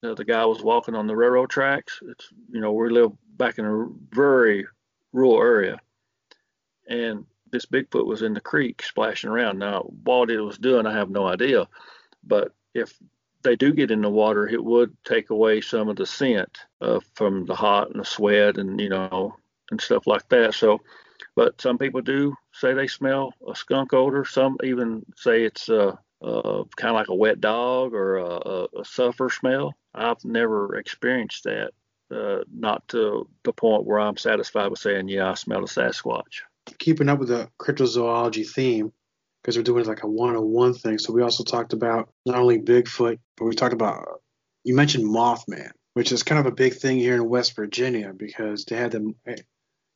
[0.00, 2.00] The guy was walking on the railroad tracks.
[2.08, 4.66] It's, you know, we live back in a very
[5.12, 5.78] rural area.
[6.88, 9.58] And this Bigfoot was in the creek splashing around.
[9.58, 11.68] Now, what it was doing, I have no idea.
[12.24, 12.98] But if
[13.42, 17.00] they do get in the water, it would take away some of the scent uh,
[17.14, 19.36] from the hot and the sweat and you know
[19.70, 20.54] and stuff like that.
[20.54, 20.80] So,
[21.34, 24.24] but some people do say they smell a skunk odor.
[24.24, 28.84] Some even say it's uh, uh, kind of like a wet dog or a, a,
[28.84, 29.74] sulfur smell.
[29.94, 31.70] I've never experienced that.
[32.10, 36.40] Uh, not to the point where I'm satisfied with saying, yeah, I smell a Sasquatch.
[36.78, 38.92] Keeping up with the cryptozoology theme,
[39.42, 40.98] because we're doing like a one-on-one thing.
[40.98, 44.20] So we also talked about not only Bigfoot, but we talked about
[44.64, 48.64] you mentioned Mothman, which is kind of a big thing here in West Virginia because
[48.64, 49.14] they had the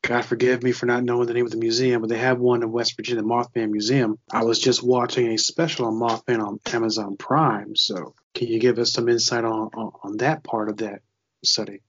[0.03, 2.63] God forgive me for not knowing the name of the museum, but they have one
[2.63, 4.19] in West Virginia, the Mothman Museum.
[4.33, 7.77] I was just watching a special on Mothman on Amazon Prime.
[7.77, 11.03] So can you give us some insight on on, on that part of that
[11.45, 11.83] study?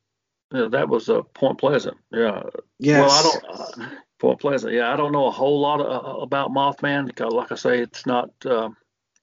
[0.51, 1.97] Yeah, that was uh, Point Pleasant.
[2.11, 2.43] Yeah.
[2.77, 3.01] Yes.
[3.01, 3.81] Well, I don't.
[3.81, 3.89] Uh,
[4.23, 4.71] Point Pleasant.
[4.71, 7.79] Yeah, I don't know a whole lot of, uh, about Mothman because, like I say,
[7.79, 8.69] it's not uh,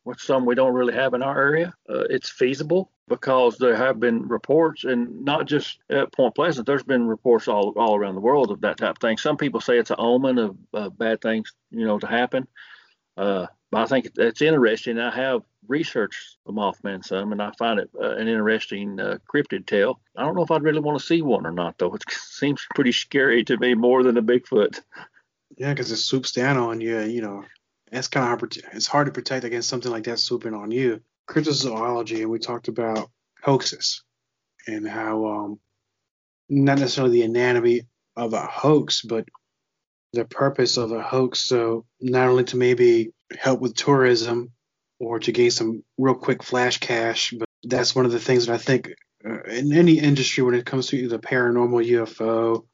[0.02, 1.72] what's some we don't really have in our area.
[1.88, 6.66] Uh, it's feasible because there have been reports, and not just at Point Pleasant.
[6.66, 9.16] There's been reports all all around the world of that type of thing.
[9.16, 12.46] Some people say it's an omen of uh, bad things, you know, to happen.
[13.70, 14.98] But I think it's interesting.
[14.98, 19.66] I have researched the Mothman some, and I find it uh, an interesting uh, cryptid
[19.66, 20.00] tale.
[20.16, 21.94] I don't know if I'd really want to see one or not, though.
[21.94, 24.80] It seems pretty scary to me more than a Bigfoot.
[25.56, 27.00] Yeah, because it swoops down on you.
[27.00, 27.44] You know,
[27.92, 28.56] that's kind of hard.
[28.72, 31.00] It's hard to protect against something like that swooping on you.
[31.28, 33.08] Cryptozoology, and we talked about
[33.40, 34.02] hoaxes
[34.66, 35.60] and how um,
[36.48, 37.82] not necessarily the anatomy
[38.16, 39.26] of a hoax, but
[40.12, 41.38] the purpose of a hoax.
[41.40, 44.52] So not only to maybe help with tourism
[44.98, 48.54] or to gain some real quick flash cash, but that's one of the things that
[48.54, 48.92] I think
[49.24, 52.64] uh, in any industry when it comes to either paranormal, UFO,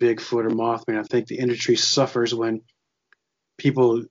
[0.00, 2.62] Bigfoot, or Mothman, I think the industry suffers when
[3.58, 4.04] people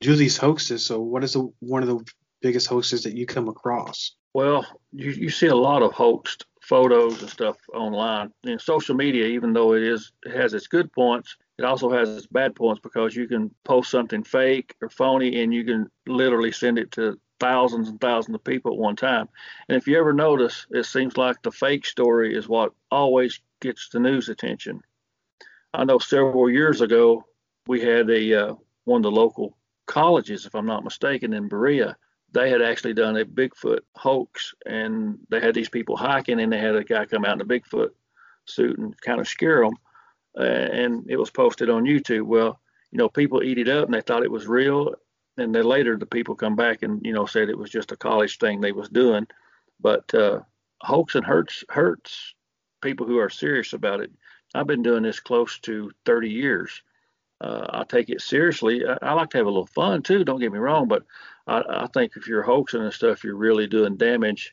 [0.00, 0.84] do these hoaxes.
[0.84, 2.04] So what is the one of the
[2.42, 4.14] biggest hoaxes that you come across?
[4.34, 8.30] Well, you, you see a lot of hoaxed photos and stuff online.
[8.44, 12.08] In social media, even though it is it has its good points, it also has
[12.10, 16.52] its bad points because you can post something fake or phony and you can literally
[16.52, 19.28] send it to thousands and thousands of people at one time.
[19.68, 23.88] And if you ever notice, it seems like the fake story is what always gets
[23.88, 24.82] the news attention.
[25.72, 27.24] I know several years ago
[27.66, 28.54] we had a uh,
[28.84, 31.96] one of the local colleges, if I'm not mistaken, in Berea,
[32.32, 36.58] they had actually done a Bigfoot hoax, and they had these people hiking, and they
[36.58, 37.90] had a guy come out in a Bigfoot
[38.44, 39.74] suit and kind of scare them,
[40.38, 42.26] uh, and it was posted on YouTube.
[42.26, 42.60] Well,
[42.90, 44.94] you know, people eat it up, and they thought it was real,
[45.36, 47.96] and then later the people come back and you know said it was just a
[47.96, 49.26] college thing they was doing,
[49.80, 50.40] but uh,
[50.80, 52.34] hoaxing hurts hurts
[52.80, 54.10] people who are serious about it.
[54.54, 56.82] I've been doing this close to 30 years.
[57.40, 58.84] Uh, I take it seriously.
[58.86, 60.24] I, I, like to have a little fun too.
[60.24, 61.04] Don't get me wrong, but
[61.48, 64.52] I, I think if you're hoaxing and stuff, you're really doing damage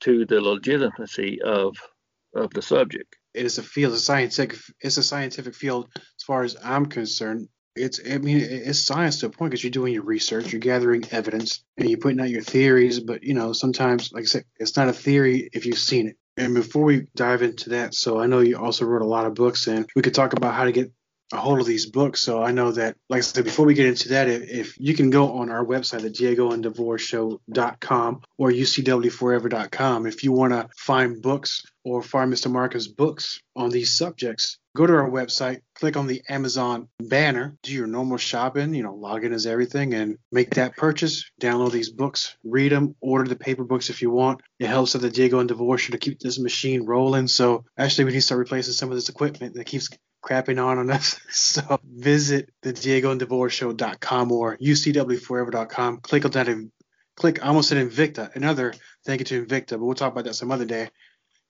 [0.00, 1.76] to the legitimacy of
[2.34, 3.16] of the subject.
[3.34, 4.58] It is a field, a scientific.
[4.80, 7.48] It's a scientific field as far as I'm concerned.
[7.76, 11.04] It's, I mean, it's science to a point because you're doing your research, you're gathering
[11.12, 12.98] evidence, and you're putting out your theories.
[12.98, 16.16] But you know, sometimes, like I said, it's not a theory if you've seen it.
[16.36, 19.34] And before we dive into that, so I know you also wrote a lot of
[19.34, 20.90] books, and we could talk about how to get
[21.32, 22.20] a hold of these books.
[22.20, 24.94] So I know that, like I said, before we get into that, if, if you
[24.94, 31.64] can go on our website at diegoanddevoreshow.com or ucwforever.com if you want to find books
[31.84, 32.50] or find Mr.
[32.50, 37.72] Marcus' books on these subjects, go to our website, click on the Amazon banner, do
[37.72, 41.30] your normal shopping, you know, log in as everything, and make that purchase.
[41.40, 44.42] Download these books, read them, order the paper books if you want.
[44.58, 47.28] It helps at the Diego and Divorce to keep this machine rolling.
[47.28, 49.88] So actually, we need to start replacing some of this equipment that keeps
[50.22, 51.18] crapping on on us.
[51.30, 55.98] So visit the Diego and DeVore Show.com or ucwforever.com.
[55.98, 56.70] Click on that and
[57.16, 57.42] click.
[57.44, 58.34] I almost said Invicta.
[58.34, 60.90] Another thank you to Invicta, but we'll talk about that some other day.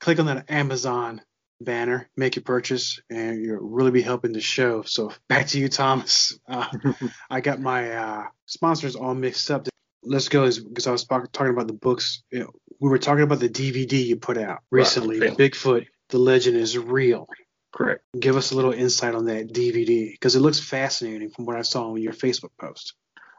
[0.01, 1.21] Click on that Amazon
[1.61, 4.83] banner, make your purchase, and you'll really be helping the show.
[4.83, 6.39] So back to you, Thomas.
[6.49, 6.69] Uh,
[7.31, 9.69] I got my uh, sponsors all mixed up.
[10.03, 12.23] Let's go because I was talking about the books.
[12.31, 15.21] You know, we were talking about the DVD you put out recently.
[15.21, 17.29] Bigfoot, The Legend is Real.
[17.73, 18.03] Correct.
[18.19, 21.63] Give us a little insight on that DVD because it looks fascinating from what I
[21.63, 22.95] saw on your Facebook post.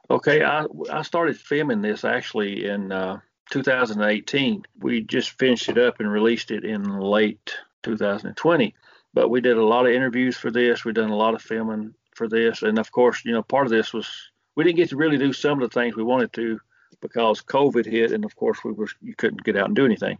[0.09, 3.19] Okay, I, I started filming this actually in uh,
[3.51, 4.63] 2018.
[4.79, 8.75] We just finished it up and released it in late 2020.
[9.13, 10.85] But we did a lot of interviews for this.
[10.85, 13.71] We've done a lot of filming for this, and of course, you know, part of
[13.71, 14.09] this was
[14.55, 16.59] we didn't get to really do some of the things we wanted to
[17.01, 20.17] because COVID hit, and of course, we were you couldn't get out and do anything.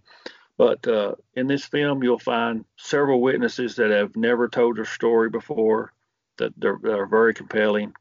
[0.57, 5.29] But uh, in this film, you'll find several witnesses that have never told their story
[5.29, 5.93] before,
[6.37, 7.93] that, that are very compelling.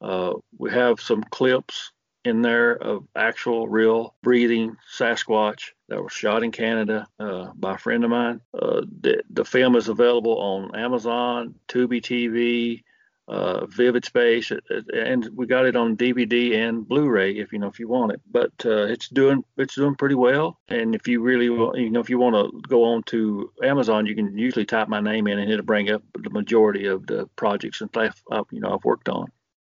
[0.00, 1.92] Uh, we have some clips
[2.24, 7.78] in there of actual, real, breathing Sasquatch that was shot in Canada uh, by a
[7.78, 8.40] friend of mine.
[8.52, 12.82] Uh, the, the film is available on Amazon, Tubi TV,
[13.28, 14.52] uh, Vivid Space,
[14.92, 18.20] and we got it on DVD and Blu-ray if you know if you want it.
[18.30, 20.58] But uh, it's doing it's doing pretty well.
[20.68, 24.14] And if you really you know if you want to go on to Amazon, you
[24.14, 27.80] can usually type my name in and it'll bring up the majority of the projects
[27.80, 29.26] and stuff I've, you know I've worked on.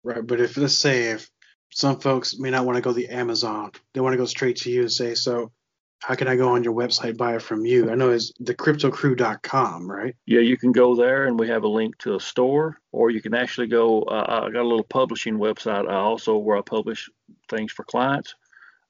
[0.03, 1.29] Right, but if let's say if
[1.73, 4.71] some folks may not want to go the Amazon, they want to go straight to
[4.71, 5.53] you and say, so
[6.01, 7.91] how can I go on your website buy it from you?
[7.91, 10.17] I know it's thecryptocrew.com, right?
[10.27, 13.21] Yeah, you can go there and we have a link to a store, or you
[13.21, 14.03] can actually go.
[14.03, 17.11] Uh, I got a little publishing website I also where I publish
[17.49, 18.35] things for clients.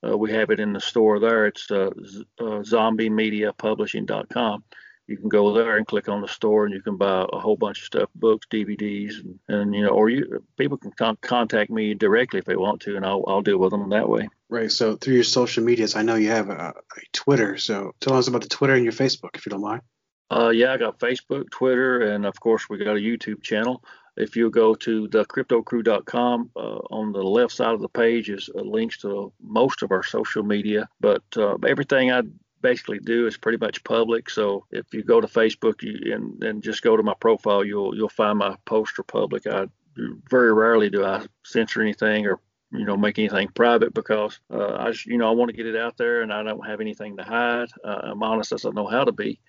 [0.07, 1.47] Uh, we have it in the store there.
[1.47, 1.91] It's uh,
[2.39, 4.65] uh, zombiemediapublishing.com
[5.11, 7.57] you can go there and click on the store and you can buy a whole
[7.57, 11.71] bunch of stuff books dvds and, and you know or you people can con- contact
[11.71, 14.71] me directly if they want to and I'll, I'll deal with them that way right
[14.71, 18.29] so through your social medias i know you have a, a twitter so tell us
[18.29, 19.83] about the twitter and your facebook if you don't mind
[20.31, 23.83] uh, yeah i got facebook twitter and of course we got a youtube channel
[24.17, 28.61] if you go to thecryptocrew.com, uh, on the left side of the page is uh,
[28.61, 30.89] links to most of our social media.
[31.01, 32.23] But uh, everything I
[32.61, 34.31] basically do is pretty much public.
[34.31, 37.97] So if you go to Facebook you, and, and just go to my profile, you'll
[37.97, 39.47] you'll find my posts are public.
[39.47, 39.67] I
[40.31, 42.41] very rarely do I censor anything or
[42.73, 45.67] you know make anything private because uh, I just, you know I want to get
[45.67, 47.69] it out there and I don't have anything to hide.
[47.85, 49.41] Uh, I'm honest as I know how to be.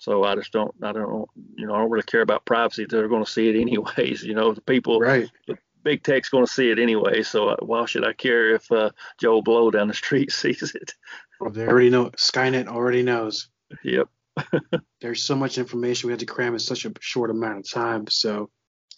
[0.00, 2.86] So I just don't I don't you know I don't really care about privacy.
[2.88, 4.22] They're going to see it anyways.
[4.22, 5.30] You know the people right.
[5.46, 7.22] The, big tech's going to see it anyway.
[7.22, 10.94] So uh, why should I care if uh, Joe Blow down the street sees it?
[11.40, 12.10] Well, they already know.
[12.10, 13.48] Skynet already knows.
[13.82, 14.08] Yep.
[15.00, 18.06] There's so much information we have to cram in such a short amount of time.
[18.08, 18.50] So,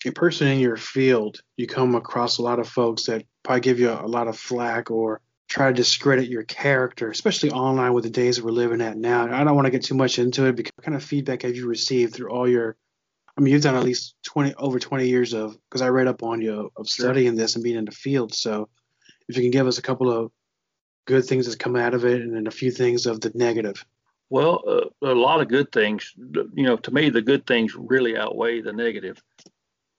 [0.04, 3.78] a person in your field, you come across a lot of folks that probably give
[3.78, 8.04] you a, a lot of flack or try to discredit your character, especially online with
[8.04, 9.24] the days we're living at now.
[9.24, 11.54] I don't want to get too much into it because what kind of feedback have
[11.54, 12.76] you received through all your
[13.36, 16.22] I mean, you've done at least 20 over 20 years of because I read up
[16.22, 18.34] on you of studying this and being in the field.
[18.34, 18.68] So,
[19.28, 20.32] if you can give us a couple of
[21.04, 23.84] good things that come out of it and then a few things of the negative.
[24.30, 26.14] Well, uh, a lot of good things.
[26.16, 29.22] You know, to me, the good things really outweigh the negative.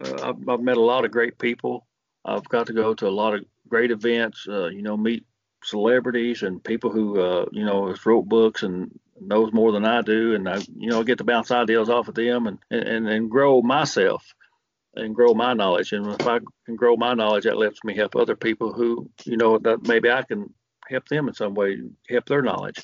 [0.03, 1.85] Uh, I've, I've, met a lot of great people.
[2.25, 4.47] I've got to go to a lot of great events.
[4.49, 5.25] Uh, you know, meet
[5.63, 10.33] celebrities and people who uh, you know wrote books and knows more than I do,
[10.33, 13.61] and I you know get to bounce ideas off of them and and and grow
[13.61, 14.33] myself
[14.95, 15.93] and grow my knowledge.
[15.93, 19.37] And if I can grow my knowledge, that lets me help other people who you
[19.37, 20.53] know that maybe I can
[20.89, 22.83] help them in some way, help their knowledge.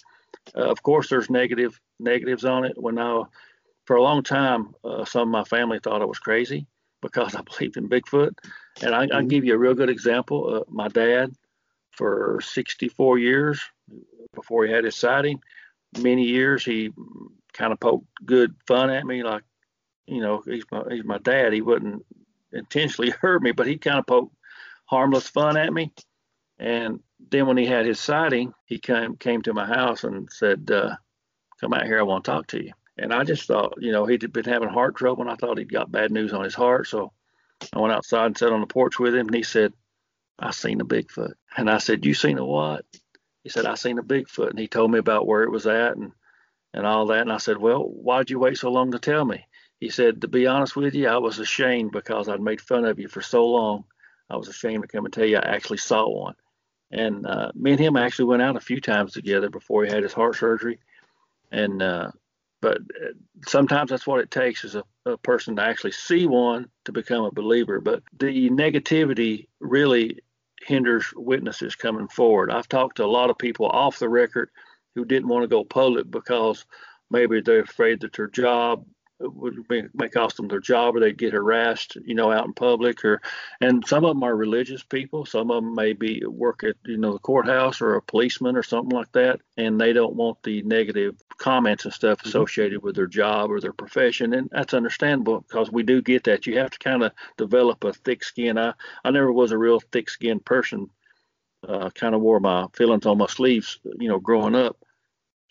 [0.56, 2.74] Uh, of course, there's negative negatives on it.
[2.78, 3.24] When I
[3.86, 6.68] for a long time, uh, some of my family thought I was crazy
[7.02, 8.34] because I believed in Bigfoot.
[8.82, 9.28] And I, will mm-hmm.
[9.28, 10.58] give you a real good example.
[10.58, 11.34] Uh, my dad,
[11.92, 13.60] for 64 years
[14.34, 15.42] before he had his sighting,
[16.00, 16.92] many years he
[17.54, 19.44] kind of poked good fun at me, like,
[20.06, 21.54] you know, he's my he's my dad.
[21.54, 22.06] He wouldn't
[22.54, 24.36] intentionally hurt me, but he kind of poked
[24.86, 25.94] harmless fun at me.
[26.58, 30.70] And then when he had his sighting, he came came to my house and said,
[30.72, 30.96] uh,
[31.60, 34.06] "Come out here, I want to talk to you." And I just thought, you know,
[34.06, 36.88] he'd been having heart trouble, and I thought he'd got bad news on his heart.
[36.88, 37.14] So
[37.74, 39.74] I went outside and sat on the porch with him, and he said,
[40.40, 41.34] I seen a Bigfoot.
[41.58, 42.86] And I said, You seen a what?
[43.44, 44.50] He said, I seen a Bigfoot.
[44.50, 46.12] And he told me about where it was at and,
[46.74, 47.22] and all that.
[47.22, 49.46] And I said, Well, why'd you wait so long to tell me?
[49.80, 53.00] He said, To be honest with you, I was ashamed because I'd made fun of
[53.00, 53.86] you for so long.
[54.30, 56.36] I was ashamed to come and tell you I actually saw one.
[56.92, 60.04] And uh, me and him actually went out a few times together before he had
[60.04, 60.80] his heart surgery.
[61.52, 62.12] And uh,
[62.62, 63.14] but uh,
[63.48, 67.24] sometimes that's what it takes is a, a, person to actually see one to become
[67.24, 67.80] a believer.
[67.80, 70.20] But the negativity really
[70.62, 72.52] hinders witnesses coming forward.
[72.52, 74.50] I've talked to a lot of people off the record
[74.96, 76.66] who didn't want to go public because
[77.10, 78.86] maybe they're afraid that their job
[79.20, 83.04] would may cost them their job or they'd get harassed, you know, out in public
[83.04, 83.22] or
[83.60, 85.26] and some of them are religious people.
[85.26, 88.64] Some of them may be work at, you know, the courthouse or a policeman or
[88.64, 89.42] something like that.
[89.58, 92.30] And they don't want the negative comments and stuff mm-hmm.
[92.30, 92.86] associated mm-hmm.
[92.86, 94.34] with their job or their profession.
[94.34, 96.48] And that's understandable because we do get that.
[96.48, 98.58] You have to kind of develop a thick skin.
[98.58, 100.90] I, I never was a real thick skinned person.
[101.68, 104.78] Uh, kind of wore my feelings on my sleeves, you know, growing up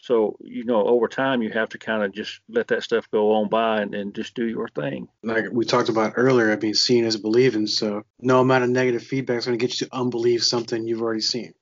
[0.08, 3.32] so, you know, over time, you have to kind of just let that stuff go
[3.34, 5.06] on by and, and just do your thing.
[5.22, 7.66] Like we talked about earlier, I mean, seeing is believing.
[7.66, 11.02] So, no amount of negative feedback is going to get you to unbelieve something you've
[11.02, 11.52] already seen.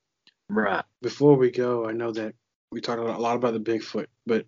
[0.49, 0.85] Right.
[1.03, 2.37] Before we go, I know that
[2.71, 4.47] we talked a lot about the Bigfoot, but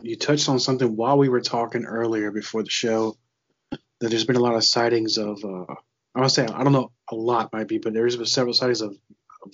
[0.00, 3.14] you touched on something while we were talking earlier before the show
[3.70, 5.66] that there's been a lot of sightings of, uh,
[6.14, 8.54] I want to say, I don't know, a lot might be, but there's been several
[8.54, 8.96] sightings of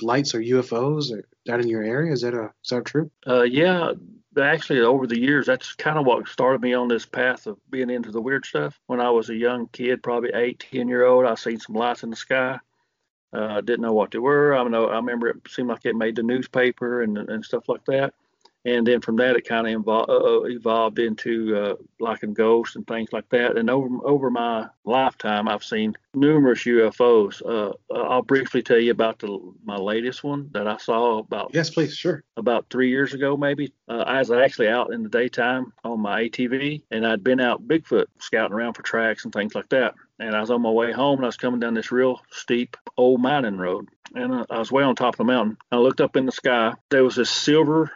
[0.01, 2.13] lights or UFOs or that in your area?
[2.13, 3.11] Is that a is that true?
[3.27, 3.93] Uh, yeah,
[4.41, 7.91] actually over the years that's kind of what started me on this path of being
[7.91, 8.79] into the weird stuff.
[8.87, 12.03] When I was a young kid, probably eight, ten year old, I seen some lights
[12.03, 12.59] in the sky.
[13.33, 14.57] I uh, didn't know what they were.
[14.57, 17.85] I know I remember it seemed like it made the newspaper and and stuff like
[17.87, 18.15] that
[18.65, 22.77] and then from that it kind of evol- uh, uh, evolved into uh, liking ghosts
[22.77, 23.57] and things like that.
[23.57, 27.43] And over over my lifetime, I've seen numerous UFOs.
[27.43, 31.53] Uh, uh, I'll briefly tell you about the my latest one that I saw about
[31.55, 33.73] yes, please, sure, about three years ago maybe.
[33.89, 37.67] Uh, I was actually out in the daytime on my ATV, and I'd been out
[37.67, 39.95] Bigfoot scouting around for tracks and things like that.
[40.19, 42.77] And I was on my way home, and I was coming down this real steep
[42.99, 45.57] old mining road, and I was way on top of the mountain.
[45.73, 46.75] I looked up in the sky.
[46.91, 47.91] There was this silver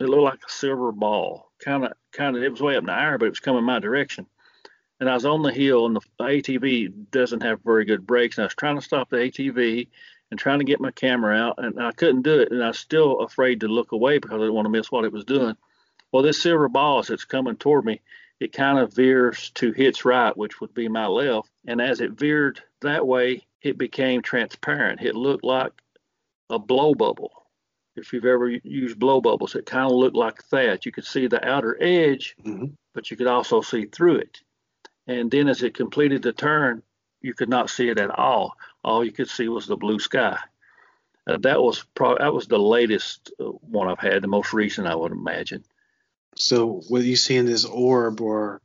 [0.00, 1.50] it looked like a silver ball.
[1.64, 2.42] Kind of, kind of.
[2.42, 4.26] It was way up in the air, but it was coming my direction.
[5.00, 8.38] And I was on the hill, and the ATV doesn't have very good brakes.
[8.38, 9.88] And I was trying to stop the ATV
[10.30, 12.50] and trying to get my camera out, and I couldn't do it.
[12.50, 15.04] And I was still afraid to look away because I didn't want to miss what
[15.04, 15.56] it was doing.
[16.10, 18.00] Well, this silver ball, as it's coming toward me,
[18.40, 21.50] it kind of veers to its right, which would be my left.
[21.66, 25.02] And as it veered that way, it became transparent.
[25.02, 25.72] It looked like
[26.50, 27.41] a blow bubble
[27.96, 30.86] if you've ever used blow bubbles, it kind of looked like that.
[30.86, 32.66] You could see the outer edge, mm-hmm.
[32.94, 34.40] but you could also see through it.
[35.06, 36.82] And then as it completed the turn,
[37.20, 38.56] you could not see it at all.
[38.84, 40.38] All you could see was the blue sky.
[41.26, 44.88] Uh, that was pro- that was the latest uh, one I've had, the most recent
[44.88, 45.64] I would imagine.
[46.36, 48.60] So, were you see in this orb or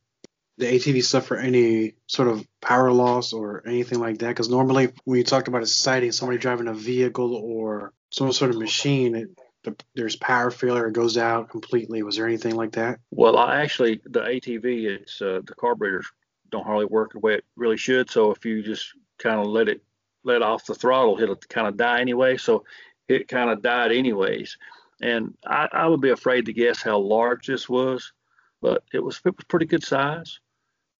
[0.57, 4.29] the ATV suffer any sort of power loss or anything like that?
[4.29, 8.51] Because normally, when you talk about a sighting, somebody driving a vehicle or some sort
[8.51, 9.29] of machine, it,
[9.63, 12.03] the, there's power failure, it goes out completely.
[12.03, 12.99] Was there anything like that?
[13.11, 16.07] Well, I actually the ATV, it's uh, the carburetors
[16.49, 18.09] don't hardly work the way it really should.
[18.09, 19.81] So if you just kind of let it
[20.23, 22.37] let off the throttle, it'll kind of die anyway.
[22.37, 22.65] So
[23.07, 24.57] it kind of died anyways.
[25.01, 28.13] And I, I would be afraid to guess how large this was,
[28.61, 30.39] but it was it was pretty good size.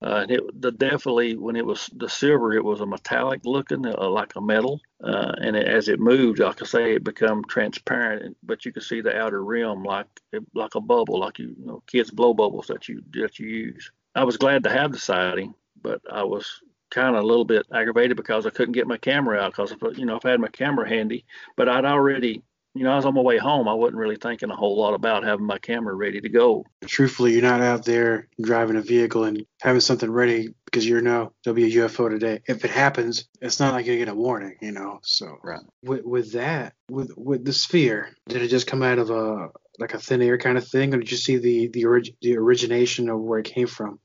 [0.01, 3.85] Uh, and it the definitely when it was the silver, it was a metallic looking,
[3.85, 4.79] uh, like a metal.
[5.03, 8.83] Uh, and it, as it moved, like I say, it become transparent, but you could
[8.83, 10.07] see the outer rim like
[10.53, 13.91] like a bubble, like you, you know, kids blow bubbles that you that you use.
[14.13, 17.65] I was glad to have the sighting, but I was kind of a little bit
[17.73, 20.47] aggravated because I couldn't get my camera out because you know if I had my
[20.47, 21.25] camera handy,
[21.55, 22.43] but I'd already
[22.77, 23.67] you know, I was on my way home.
[23.67, 26.65] I wasn't really thinking a whole lot about having my camera ready to go.
[26.85, 31.33] Truthfully, you're not out there driving a vehicle and having something ready because you know
[31.43, 32.41] there'll be a UFO today.
[32.47, 34.99] If it happens, it's not like you get a warning, you know.
[35.03, 35.61] So right.
[35.83, 39.49] with with that, with with the sphere, did it just come out of a
[39.79, 42.37] like a thin air kind of thing, or did you see the the orig- the
[42.37, 43.99] origination of where it came from?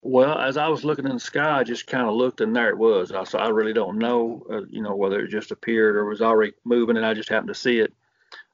[0.00, 2.70] Well, as I was looking in the sky, I just kind of looked, and there
[2.70, 3.10] it was.
[3.10, 6.22] I, so I really don't know, uh, you know, whether it just appeared or was
[6.22, 7.92] already moving, and I just happened to see it.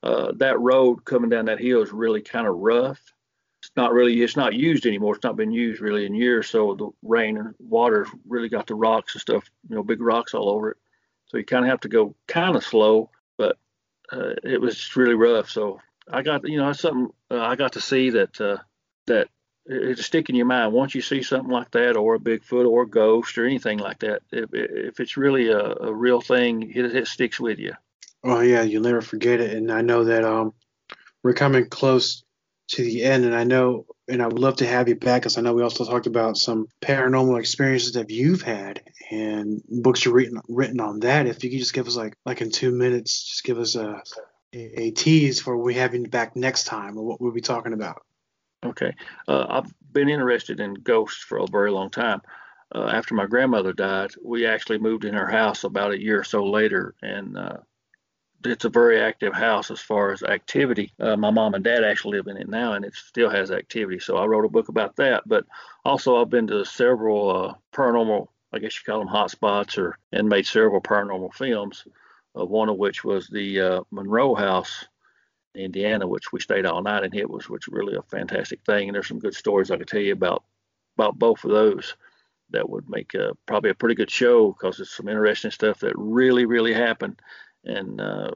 [0.05, 3.00] Uh, that road coming down that hill is really kind of rough.
[3.62, 5.14] It's not really, it's not used anymore.
[5.14, 6.48] It's not been used really in years.
[6.48, 10.34] So the rain and water really got the rocks and stuff, you know, big rocks
[10.34, 10.76] all over it.
[11.26, 13.57] So you kind of have to go kind of slow, but
[14.12, 15.48] uh, it was really rough.
[15.48, 15.80] So
[16.12, 18.59] I got, you know, something uh, I got to see that uh,
[19.07, 19.28] that
[19.66, 22.82] it'll stick in your mind once you see something like that or a bigfoot or
[22.82, 26.94] a ghost or anything like that if, if it's really a, a real thing it,
[26.94, 27.72] it, sticks with you
[28.25, 30.53] oh yeah you'll never forget it and i know that um
[31.22, 32.25] we're coming close
[32.68, 35.39] to the end and i know and i would love to have you back because
[35.39, 40.14] i know we also talked about some paranormal experiences that you've had and books you've
[40.14, 43.31] written written on that if you could just give us like like in two minutes
[43.31, 44.03] just give us a
[44.55, 47.72] a, a tease for we having you back next time or what we'll be talking
[47.72, 48.03] about
[48.64, 48.95] Okay.
[49.29, 52.22] Uh, I've been interested in ghosts for a very long time.
[52.75, 56.25] Uh, after my grandmother died, we actually moved in her house about a year or
[56.25, 57.59] so later, and uh,
[58.47, 60.92] it's a very active house as far as activity.
[60.99, 63.99] Uh, my mom and dad actually live in it now, and it still has activity.
[63.99, 65.22] So I wrote a book about that.
[65.26, 65.45] But
[65.84, 70.28] also, I've been to several uh, paranormal, I guess you call them hotspots, or and
[70.28, 71.86] made several paranormal films.
[72.36, 74.86] Uh, one of which was the Monroe House
[75.55, 78.88] in Indiana, which we stayed all night and It was which really a fantastic thing.
[78.88, 80.45] And there's some good stories I could tell you about
[80.97, 81.97] about both of those
[82.51, 85.92] that would make a, probably a pretty good show because it's some interesting stuff that
[85.97, 87.20] really really happened.
[87.64, 88.30] And uh,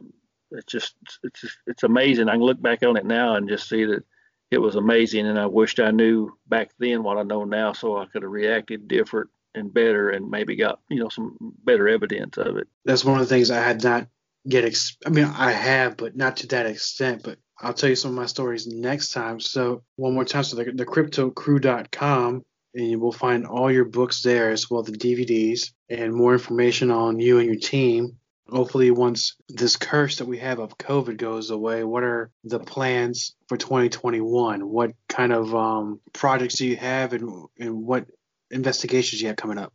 [0.50, 2.28] it's just it's just it's amazing.
[2.28, 4.04] I can look back on it now and just see that
[4.50, 5.26] it was amazing.
[5.26, 8.30] And I wished I knew back then what I know now, so I could have
[8.30, 12.68] reacted different and better and maybe got you know some better evidence of it.
[12.84, 14.08] That's one of the things I had not
[14.48, 17.96] get ex- I mean I have but not to that extent but I'll tell you
[17.96, 22.90] some of my stories next time so one more time so the, the cryptocrew.com and
[22.90, 27.18] you will find all your books there as well the DVDs and more information on
[27.18, 28.16] you and your team
[28.49, 33.34] hopefully once this curse that we have of COVID goes away what are the plans
[33.46, 38.07] for 2021 what kind of um, projects do you have and, and what
[38.51, 39.72] investigations you have coming up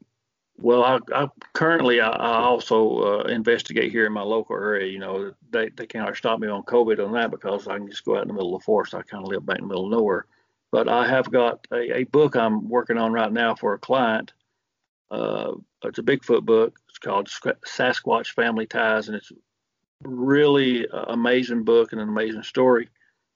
[0.57, 4.87] well, I, I currently I, I also uh, investigate here in my local area.
[4.87, 8.05] You know, they they can't stop me on COVID on that because I can just
[8.05, 8.93] go out in the middle of the forest.
[8.93, 10.25] I kind of live back in the middle of nowhere.
[10.71, 14.33] But I have got a, a book I'm working on right now for a client.
[15.09, 15.53] Uh,
[15.83, 16.79] it's a Bigfoot book.
[17.03, 19.31] Called Sasquatch Family Ties, and it's
[20.03, 22.89] really amazing book and an amazing story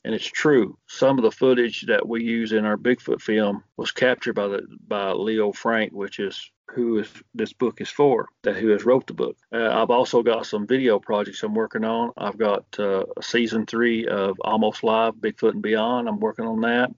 [0.07, 0.77] and it's true.
[0.87, 4.65] Some of the footage that we use in our Bigfoot film was captured by the
[4.87, 9.07] by Leo Frank, which is who is this book is for, that who has wrote
[9.07, 9.35] the book.
[9.53, 12.13] Uh, I've also got some video projects I'm working on.
[12.15, 16.07] I've got uh, season three of Almost Live, Bigfoot and Beyond.
[16.07, 16.89] I'm working on that.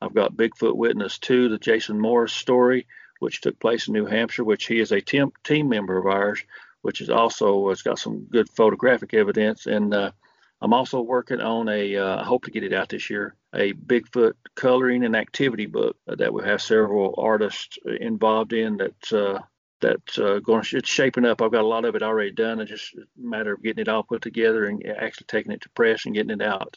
[0.00, 2.86] I've got Bigfoot Witness 2, the Jason Morris story,
[3.18, 6.42] which took place in New Hampshire, which he is a team, team member of ours,
[6.82, 9.66] which is also has got some good photographic evidence.
[9.66, 10.12] And uh,
[10.60, 11.96] I'm also working on a.
[11.96, 13.34] Uh, I hope to get it out this year.
[13.54, 18.76] A Bigfoot coloring and activity book that we have several artists involved in.
[18.76, 19.40] That's uh,
[19.80, 20.62] that's uh, going.
[20.62, 21.40] To, it's shaping up.
[21.40, 22.60] I've got a lot of it already done.
[22.60, 25.68] It's just a matter of getting it all put together and actually taking it to
[25.70, 26.76] press and getting it out.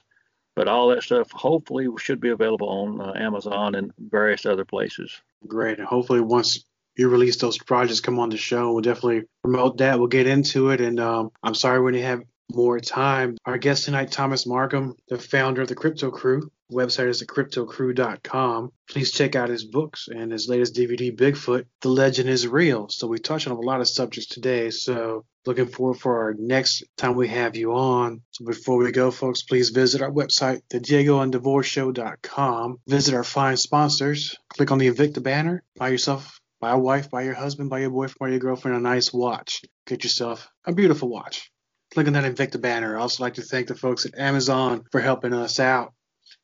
[0.56, 5.22] But all that stuff hopefully should be available on uh, Amazon and various other places.
[5.48, 5.80] Great.
[5.80, 6.66] And hopefully once
[6.98, 8.74] you release those projects, come on the show.
[8.74, 9.98] We'll definitely promote that.
[9.98, 10.82] We'll get into it.
[10.82, 12.24] And um, I'm sorry we didn't have
[12.54, 13.38] more time.
[13.46, 16.52] Our guest tonight, Thomas Marcum, the founder of the Crypto Crew.
[16.72, 18.72] Website is thecryptocrew.com.
[18.90, 21.66] Please check out his books and his latest DVD, Bigfoot.
[21.82, 22.88] The legend is real.
[22.90, 24.70] So we touched on a lot of subjects today.
[24.70, 28.22] So looking forward for our next time we have you on.
[28.32, 32.78] So before we go, folks, please visit our website, thediegoanddevoreshow.com.
[32.88, 34.38] Visit our fine sponsors.
[34.50, 35.64] Click on the Invicta banner.
[35.76, 38.80] Buy yourself, buy a wife, buy your husband, buy your boyfriend, buy your girlfriend a
[38.80, 39.62] nice watch.
[39.88, 41.51] Get yourself a beautiful watch
[41.92, 42.98] click on that Invicta banner.
[42.98, 45.94] I'd also like to thank the folks at Amazon for helping us out.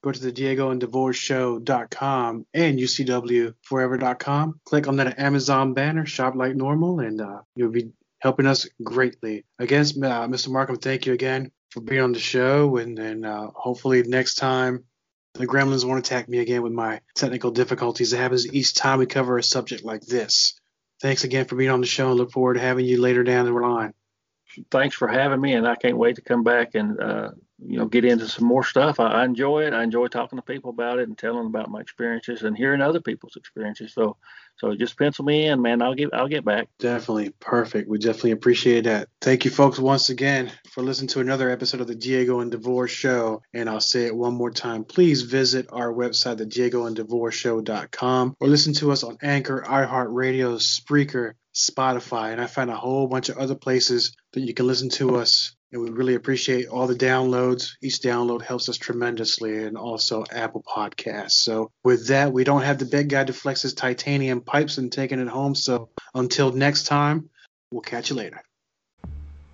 [0.03, 4.59] Go to the Diego and DeVore Show.com and UCWForever.com.
[4.65, 9.45] Click on that Amazon banner, shop like normal, and uh, you'll be helping us greatly.
[9.59, 10.49] Again, uh, Mr.
[10.49, 14.83] Marcum, thank you again for being on the show, and then uh, hopefully next time
[15.33, 18.13] the gremlins won't attack me again with my technical difficulties.
[18.13, 20.59] It happens each time we cover a subject like this.
[21.01, 23.45] Thanks again for being on the show and look forward to having you later down
[23.45, 23.93] the line.
[24.71, 27.85] Thanks for having me, and I can't wait to come back and uh, you know
[27.85, 28.99] get into some more stuff.
[28.99, 29.73] I, I, enjoy it.
[29.73, 32.81] I enjoy talking to people about it and telling them about my experiences and hearing
[32.81, 33.93] other people's experiences.
[33.93, 34.17] So
[34.57, 35.81] so just pencil me in, man.
[35.81, 36.69] I'll get I'll get back.
[36.79, 37.87] Definitely perfect.
[37.87, 39.09] We definitely appreciate that.
[39.21, 42.87] Thank you, folks, once again for listening to another episode of the Diego and DeVore
[42.87, 43.43] Show.
[43.53, 44.83] And I'll say it one more time.
[44.83, 49.63] Please visit our website, the Diego and DeVore Show.com, or listen to us on Anchor,
[49.67, 54.67] iHeartRadio, Spreaker, Spotify, and I find a whole bunch of other places that you can
[54.67, 55.55] listen to us.
[55.71, 57.71] And we really appreciate all the downloads.
[57.81, 61.31] Each download helps us tremendously, and also Apple Podcasts.
[61.31, 64.91] So, with that, we don't have the big guy to flex his titanium pipes and
[64.91, 65.55] taking it home.
[65.55, 67.31] So, until next time,
[67.71, 68.41] we'll catch you later.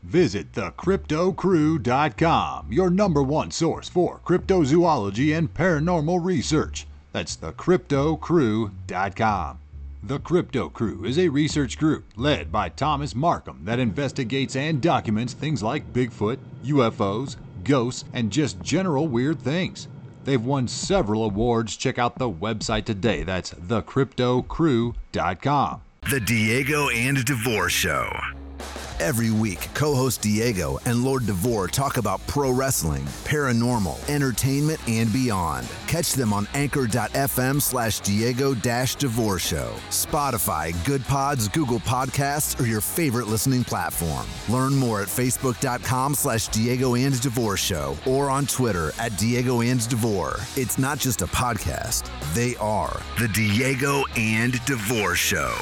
[0.04, 6.86] Visit thecryptocrew.com, your number one source for cryptozoology and paranormal research.
[7.14, 9.60] That's thecryptocrew.com.
[10.06, 15.32] The Crypto Crew is a research group led by Thomas Marcum that investigates and documents
[15.32, 19.88] things like Bigfoot, UFOs, ghosts, and just general weird things.
[20.26, 21.78] They've won several awards.
[21.78, 23.24] Check out the website today.
[23.24, 25.82] That's thecryptocrew.com.
[26.12, 28.12] The Diego and DeVore Show.
[29.00, 35.12] Every week, co host Diego and Lord DeVore talk about pro wrestling, paranormal, entertainment, and
[35.12, 35.68] beyond.
[35.88, 42.82] Catch them on anchor.fm slash Diego DeVore Show, Spotify, Good Pods, Google Podcasts, or your
[42.82, 44.26] favorite listening platform.
[44.50, 49.88] Learn more at facebook.com slash Diego and DeVore Show or on Twitter at Diego and
[49.90, 50.38] DeVore.
[50.56, 55.54] It's not just a podcast, they are the Diego and DeVore Show.